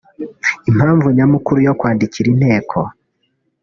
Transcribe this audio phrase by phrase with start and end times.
[0.69, 2.77] Impamvu nyamukuru yo kwandikira inteko